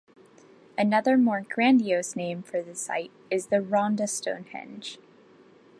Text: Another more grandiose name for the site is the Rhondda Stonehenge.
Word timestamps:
Another 0.79 1.15
more 1.15 1.41
grandiose 1.41 2.15
name 2.15 2.41
for 2.41 2.59
the 2.63 2.73
site 2.73 3.11
is 3.29 3.49
the 3.49 3.59
Rhondda 3.61 4.09
Stonehenge. 4.09 4.97